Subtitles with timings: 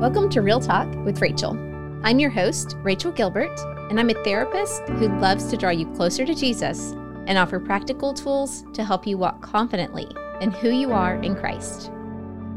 [0.00, 1.50] Welcome to Real Talk with Rachel.
[2.04, 3.54] I'm your host, Rachel Gilbert,
[3.90, 6.92] and I'm a therapist who loves to draw you closer to Jesus
[7.26, 10.08] and offer practical tools to help you walk confidently
[10.40, 11.92] in who you are in Christ.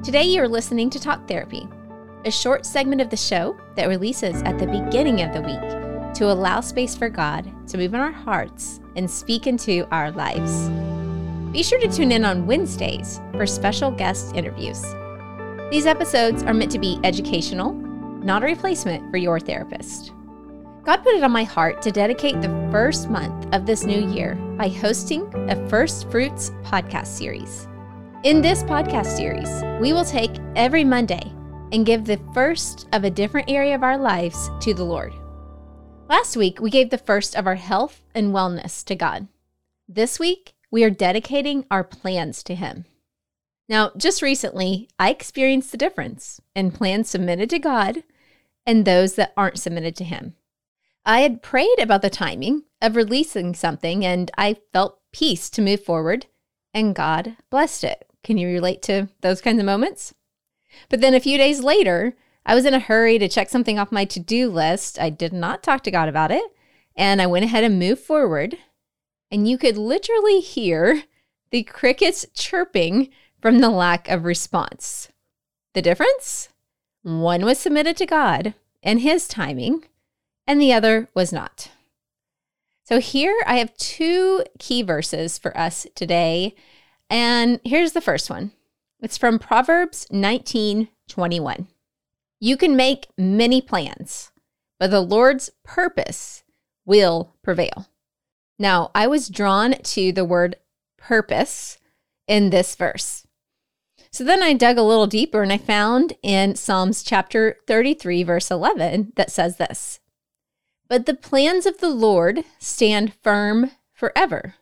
[0.06, 1.68] Today, you're listening to Talk Therapy,
[2.24, 6.32] a short segment of the show that releases at the beginning of the week to
[6.32, 10.70] allow space for God to move in our hearts and speak into our lives.
[11.52, 14.82] Be sure to tune in on Wednesdays for special guest interviews.
[15.74, 20.14] These episodes are meant to be educational, not a replacement for your therapist.
[20.84, 24.36] God put it on my heart to dedicate the first month of this new year
[24.56, 27.68] by hosting a First Fruits podcast series.
[28.22, 29.50] In this podcast series,
[29.82, 31.34] we will take every Monday
[31.72, 35.12] and give the first of a different area of our lives to the Lord.
[36.08, 39.28] Last week, we gave the first of our health and wellness to God.
[39.90, 42.86] This week, we are dedicating our plans to Him.
[43.74, 48.04] Now, just recently, I experienced the difference in plans submitted to God
[48.68, 50.36] and those that aren't submitted to Him.
[51.08, 55.84] I had prayed about the timing of releasing something and I felt peace to move
[55.84, 56.28] forward,
[56.72, 58.08] and God blessed it.
[58.24, 60.14] Can you relate to those kinds of moments?
[60.88, 63.92] But then a few days later, I was in a hurry to check something off
[63.92, 65.00] my to do list.
[65.00, 66.44] I did not talk to God about it,
[66.96, 68.56] and I went ahead and moved forward.
[69.32, 71.06] And you could literally hear
[71.50, 73.10] the crickets chirping
[73.44, 75.10] from the lack of response.
[75.74, 76.48] The difference?
[77.02, 79.84] One was submitted to God and His timing,
[80.48, 81.70] and the other was not.
[82.86, 86.56] So here I have two key verses for us today.
[87.10, 88.54] And here's the first one
[89.02, 91.68] it's from Proverbs 19 21.
[92.40, 94.32] You can make many plans,
[94.80, 96.46] but the Lord's purpose
[96.86, 97.90] will prevail.
[98.58, 100.56] Now, I was drawn to the word
[100.98, 101.78] purpose
[102.26, 103.23] in this verse.
[104.14, 108.52] So then I dug a little deeper and I found in Psalms chapter 33, verse
[108.52, 110.00] 11, that says this
[110.88, 114.54] But the plans of the Lord stand firm forever,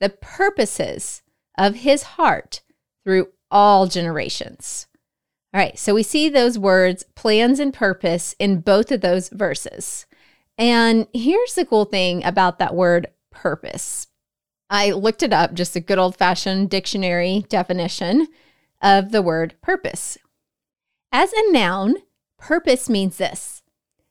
[0.00, 1.20] the purposes
[1.58, 2.62] of his heart
[3.04, 4.86] through all generations.
[5.52, 10.06] All right, so we see those words, plans and purpose, in both of those verses.
[10.56, 14.06] And here's the cool thing about that word purpose.
[14.70, 18.28] I looked it up, just a good old fashioned dictionary definition
[18.80, 20.18] of the word purpose.
[21.12, 21.96] As a noun,
[22.38, 23.62] purpose means this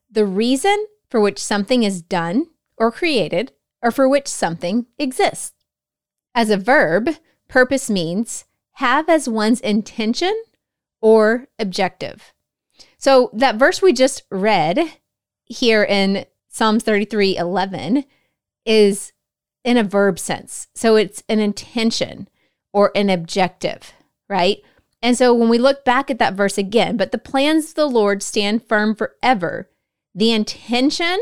[0.10, 3.52] the reason for which something is done or created,
[3.82, 5.54] or for which something exists.
[6.36, 7.10] As a verb,
[7.48, 10.36] purpose means have as one's intention
[11.02, 12.34] or objective.
[12.98, 14.80] So that verse we just read
[15.46, 18.04] here in Psalms 33 11
[18.66, 19.14] is
[19.64, 20.68] in a verb sense.
[20.76, 22.28] So it's an intention
[22.74, 23.94] or an objective
[24.30, 24.60] right?
[25.02, 27.86] And so when we look back at that verse again, but the plans of the
[27.88, 29.70] Lord stand firm forever,
[30.16, 31.20] the intention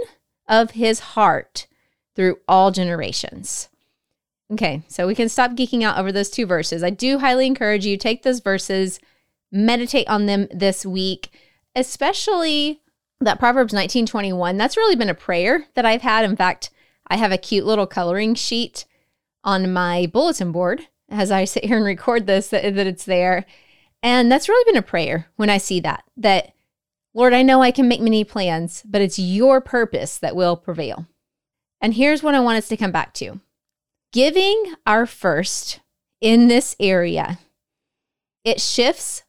[0.47, 1.67] of his heart
[2.15, 3.69] through all generations.
[4.51, 6.83] Okay, so we can stop geeking out over those two verses.
[6.83, 8.99] I do highly encourage you take those verses,
[9.51, 11.31] meditate on them this week,
[11.75, 12.81] especially
[13.19, 14.57] that Proverbs 19:21.
[14.57, 16.23] That's really been a prayer that I've had.
[16.23, 16.69] In fact,
[17.07, 18.85] I have a cute little coloring sheet
[19.43, 23.45] on my bulletin board as I sit here and record this that, that it's there.
[24.03, 26.53] And that's really been a prayer when I see that, that
[27.13, 31.07] Lord, I know I can make many plans, but it's your purpose that will prevail.
[31.81, 33.39] And here's what I want us to come back to
[34.11, 35.81] giving our first
[36.21, 37.37] in this area,
[38.43, 39.23] it shifts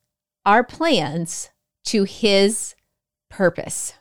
[0.45, 1.51] our plans
[1.85, 2.75] to His
[3.29, 3.95] purpose.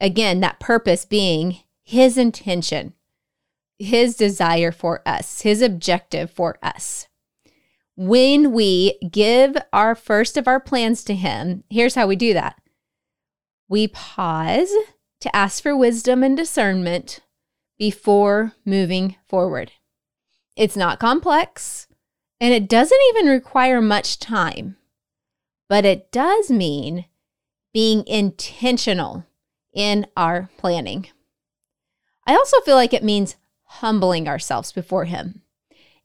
[0.00, 2.94] Again, that purpose being His intention,
[3.78, 7.08] his desire for us, his objective for us.
[7.96, 12.56] When we give our first of our plans to him, here's how we do that
[13.68, 14.72] we pause
[15.20, 17.20] to ask for wisdom and discernment
[17.78, 19.72] before moving forward.
[20.56, 21.86] It's not complex
[22.40, 24.76] and it doesn't even require much time,
[25.68, 27.06] but it does mean
[27.72, 29.24] being intentional
[29.72, 31.06] in our planning.
[32.26, 33.36] I also feel like it means
[33.80, 35.42] humbling ourselves before Him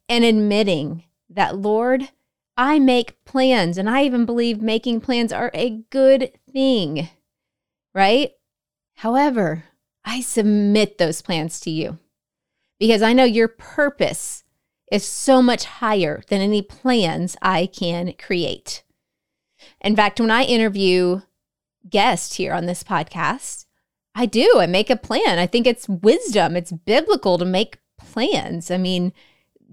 [0.08, 2.10] and admitting that, Lord,
[2.58, 7.10] I make plans, and I even believe making plans are a good thing,
[7.94, 8.32] right?
[8.96, 9.66] However,
[10.04, 12.00] I submit those plans to you
[12.80, 14.44] because I know your purpose
[14.92, 18.84] is so much higher than any plans I can create.
[19.82, 21.22] In fact, when I interview
[21.88, 23.66] guests here on this podcast,
[24.20, 24.58] I do.
[24.60, 25.40] I make a plan.
[25.40, 26.58] I think it's wisdom.
[26.58, 28.70] It's biblical to make plans.
[28.70, 29.14] I mean,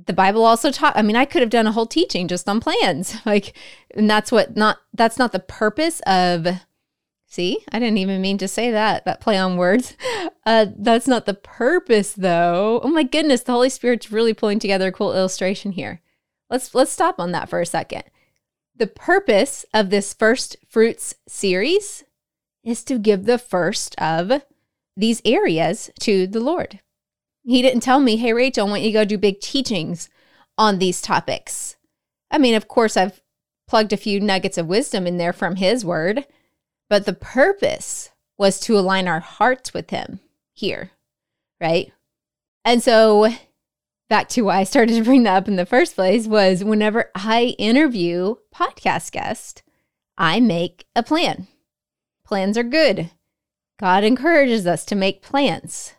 [0.07, 2.61] the Bible also taught, I mean, I could have done a whole teaching just on
[2.61, 3.17] plans.
[3.27, 3.57] Like,
[3.97, 6.47] and that's what not, that's not the purpose of
[7.29, 9.97] See, I didn't even mean to say that, that play on words.
[10.47, 12.81] Uh, that's not the purpose though.
[12.85, 16.01] Oh my goodness, the Holy Spirit's really pulling together a cool illustration here.
[16.49, 18.05] Let's let's stop on that for a second.
[18.77, 22.05] The purpose of this first fruits series
[22.67, 24.43] is to give the first of
[24.97, 26.81] these areas to the Lord.
[27.45, 30.11] He didn't tell me, hey, Rachel, I want you to go do big teachings
[30.59, 31.77] on these topics.
[32.31, 33.23] I mean, of course, I've
[33.69, 36.27] plugged a few nuggets of wisdom in there from his word,
[36.91, 40.19] but the purpose was to align our hearts with him
[40.53, 40.91] here,
[41.61, 41.93] right?
[42.65, 43.33] And so,
[44.09, 47.11] back to why I started to bring that up in the first place was whenever
[47.15, 49.63] I interview podcast guests,
[50.19, 51.47] I make a plan.
[52.27, 53.11] Plans are good.
[53.79, 55.95] God encourages us to make plans,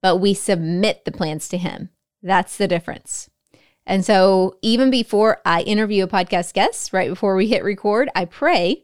[0.00, 1.90] but we submit the plans to Him.
[2.22, 3.28] That's the difference.
[3.84, 8.24] And so, even before I interview a podcast guest, right before we hit record, I
[8.24, 8.82] pray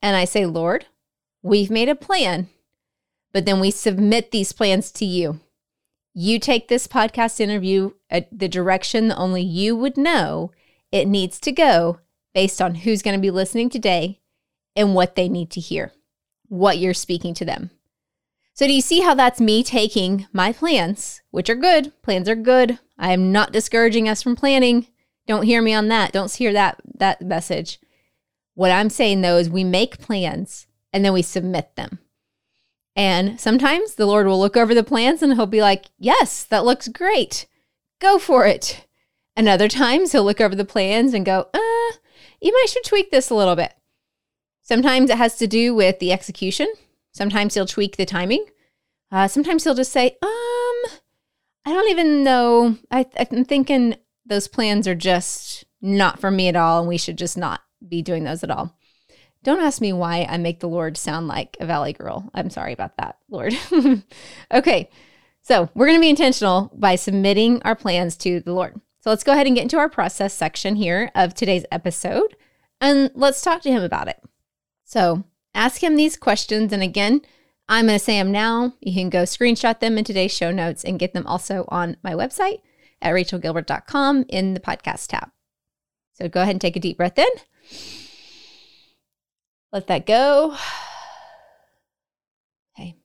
[0.00, 0.86] and I say, Lord,
[1.42, 2.48] we've made a plan,
[3.32, 5.40] but then we submit these plans to you.
[6.14, 10.52] You take this podcast interview at the direction that only you would know
[10.92, 11.98] it needs to go
[12.34, 14.20] based on who's going to be listening today
[14.76, 15.92] and what they need to hear
[16.50, 17.70] what you're speaking to them.
[18.52, 21.92] So, do you see how that's me taking my plans, which are good?
[22.02, 22.78] Plans are good.
[22.98, 24.88] I am not discouraging us from planning.
[25.26, 26.12] Don't hear me on that.
[26.12, 27.78] Don't hear that that message.
[28.54, 32.00] What I'm saying though is we make plans and then we submit them.
[32.96, 36.64] And sometimes the Lord will look over the plans and he'll be like, "Yes, that
[36.64, 37.46] looks great.
[38.00, 38.86] Go for it."
[39.36, 41.96] And other times he'll look over the plans and go, "Uh,
[42.42, 43.72] you might should tweak this a little bit."
[44.70, 46.72] Sometimes it has to do with the execution.
[47.10, 48.46] Sometimes he'll tweak the timing.
[49.10, 50.92] Uh, sometimes he'll just say, um,
[51.64, 52.76] I don't even know.
[52.88, 57.18] I, I'm thinking those plans are just not for me at all, and we should
[57.18, 58.78] just not be doing those at all.
[59.42, 62.30] Don't ask me why I make the Lord sound like a valley girl.
[62.32, 63.52] I'm sorry about that, Lord.
[64.52, 64.88] okay,
[65.42, 68.80] so we're going to be intentional by submitting our plans to the Lord.
[69.00, 72.36] So let's go ahead and get into our process section here of today's episode,
[72.80, 74.22] and let's talk to Him about it.
[74.90, 75.22] So
[75.54, 76.72] ask him these questions.
[76.72, 77.20] And again,
[77.68, 78.74] I'm going to say them now.
[78.80, 82.12] You can go screenshot them in today's show notes and get them also on my
[82.12, 82.60] website
[83.00, 85.30] at rachelgilbert.com in the podcast tab.
[86.14, 87.28] So go ahead and take a deep breath in.
[89.72, 90.56] Let that go.
[92.78, 92.96] Okay.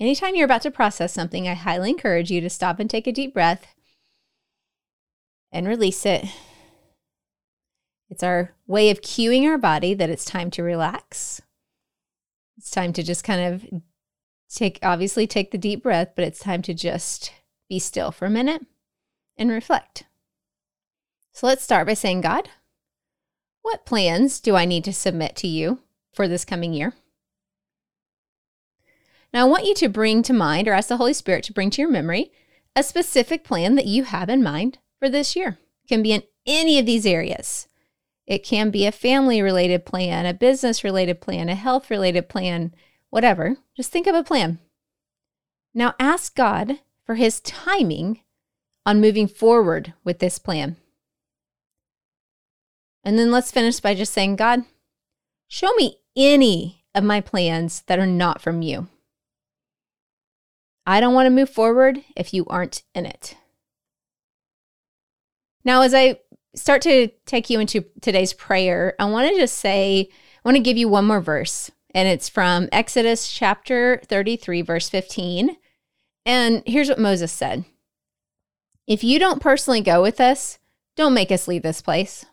[0.00, 3.12] Anytime you're about to process something, I highly encourage you to stop and take a
[3.12, 3.74] deep breath
[5.52, 6.26] and release it
[8.08, 11.42] it's our way of cueing our body that it's time to relax.
[12.56, 13.82] It's time to just kind of
[14.48, 17.32] take, obviously, take the deep breath, but it's time to just
[17.68, 18.64] be still for a minute
[19.36, 20.04] and reflect.
[21.32, 22.48] So let's start by saying, God,
[23.62, 25.80] what plans do I need to submit to you
[26.12, 26.92] for this coming year?
[29.32, 31.70] Now, I want you to bring to mind, or ask the Holy Spirit to bring
[31.70, 32.30] to your memory,
[32.76, 35.58] a specific plan that you have in mind for this year.
[35.84, 37.66] It can be in any of these areas.
[38.26, 42.74] It can be a family related plan, a business related plan, a health related plan,
[43.10, 43.56] whatever.
[43.76, 44.58] Just think of a plan.
[45.74, 48.20] Now ask God for his timing
[48.86, 50.76] on moving forward with this plan.
[53.02, 54.64] And then let's finish by just saying, God,
[55.46, 58.88] show me any of my plans that are not from you.
[60.86, 63.36] I don't want to move forward if you aren't in it.
[65.64, 66.20] Now, as I
[66.54, 70.62] start to take you into today's prayer, I want to just say, I want to
[70.62, 75.56] give you one more verse, and it's from Exodus chapter 33, verse 15.
[76.26, 77.64] And here's what Moses said
[78.86, 80.58] If you don't personally go with us,
[80.96, 82.24] don't make us leave this place.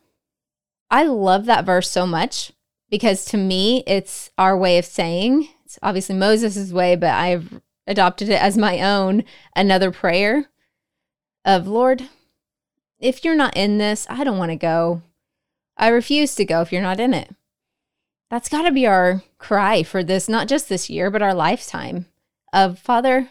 [0.90, 2.52] I love that verse so much
[2.90, 8.30] because to me, it's our way of saying, it's obviously Moses' way, but I've adopted
[8.30, 9.24] it as my own,
[9.56, 10.50] another prayer
[11.46, 12.04] of Lord,
[13.02, 15.02] if you're not in this, I don't want to go.
[15.76, 17.36] I refuse to go if you're not in it.
[18.30, 22.06] That's got to be our cry for this, not just this year, but our lifetime
[22.54, 23.30] of Father,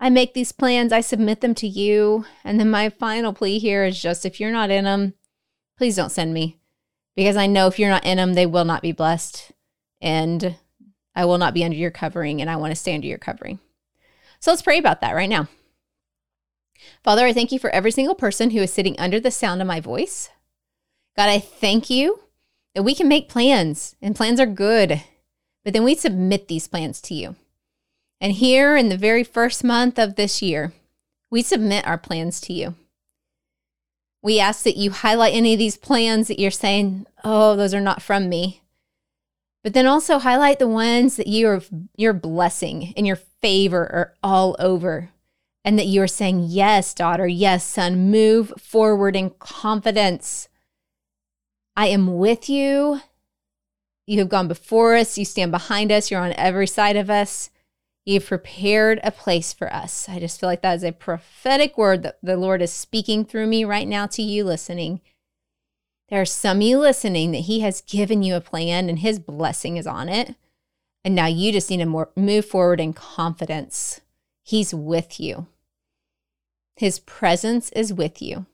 [0.00, 2.26] I make these plans, I submit them to you.
[2.44, 5.14] And then my final plea here is just if you're not in them,
[5.78, 6.58] please don't send me
[7.14, 9.52] because I know if you're not in them, they will not be blessed.
[10.00, 10.56] And
[11.14, 13.60] I will not be under your covering, and I want to stay under your covering.
[14.40, 15.48] So let's pray about that right now.
[17.02, 19.66] Father, I thank you for every single person who is sitting under the sound of
[19.66, 20.30] my voice.
[21.16, 22.20] God, I thank you
[22.74, 25.02] that we can make plans and plans are good,
[25.64, 27.36] but then we submit these plans to you.
[28.20, 30.72] And here in the very first month of this year,
[31.30, 32.76] we submit our plans to you.
[34.22, 37.80] We ask that you highlight any of these plans that you're saying, oh, those are
[37.80, 38.60] not from me.
[39.64, 41.62] But then also highlight the ones that you are
[41.96, 45.10] your blessing and your favor are all over.
[45.64, 50.48] And that you are saying, Yes, daughter, yes, son, move forward in confidence.
[51.76, 53.00] I am with you.
[54.06, 55.16] You have gone before us.
[55.16, 56.10] You stand behind us.
[56.10, 57.50] You're on every side of us.
[58.04, 60.08] You've prepared a place for us.
[60.08, 63.46] I just feel like that is a prophetic word that the Lord is speaking through
[63.46, 65.00] me right now to you listening.
[66.08, 69.20] There are some of you listening that He has given you a plan and His
[69.20, 70.34] blessing is on it.
[71.04, 74.00] And now you just need to more, move forward in confidence.
[74.42, 75.46] He's with you,
[76.76, 78.46] His presence is with you.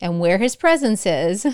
[0.00, 1.46] And where His presence is,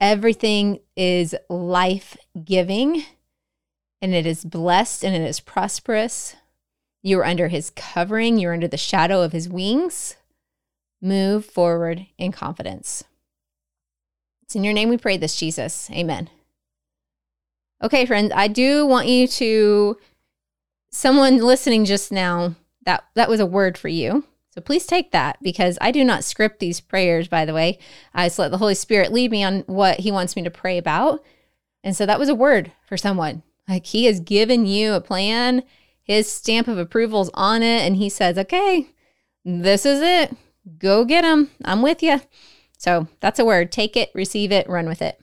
[0.00, 3.04] everything is life giving
[4.02, 6.34] and it is blessed and it is prosperous.
[7.02, 10.16] You are under his covering, you're under the shadow of his wings.
[11.00, 13.04] Move forward in confidence.
[14.42, 15.88] It's in your name we pray this, Jesus.
[15.90, 16.28] Amen.
[17.82, 19.98] Okay, friends, I do want you to
[20.92, 24.24] someone listening just now, that that was a word for you.
[24.50, 27.78] So please take that because I do not script these prayers, by the way.
[28.14, 30.76] I just let the Holy Spirit lead me on what he wants me to pray
[30.76, 31.24] about.
[31.82, 33.42] And so that was a word for someone.
[33.66, 35.62] Like he has given you a plan,
[36.02, 38.88] his stamp of approval's on it, and he says, okay,
[39.44, 40.36] this is it.
[40.78, 41.50] Go get him.
[41.64, 42.20] I'm with you.
[42.76, 43.72] So that's a word.
[43.72, 45.18] Take it, receive it, run with it.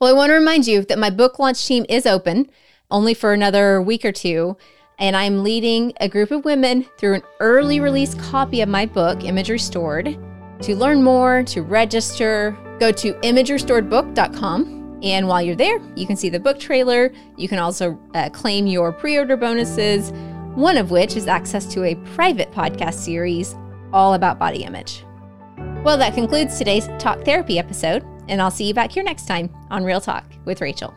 [0.00, 2.48] Well, I want to remind you that my book launch team is open
[2.94, 4.56] only for another week or two.
[4.98, 9.24] And I'm leading a group of women through an early release copy of my book,
[9.24, 10.16] Image Restored.
[10.62, 16.30] To learn more, to register, go to imagerestoredbook.com and while you're there, you can see
[16.30, 17.12] the book trailer.
[17.36, 20.12] You can also uh, claim your pre order bonuses,
[20.54, 23.54] one of which is access to a private podcast series
[23.92, 25.04] all about body image.
[25.84, 29.54] Well, that concludes today's Talk Therapy episode, and I'll see you back here next time
[29.70, 30.94] on Real Talk with Rachel.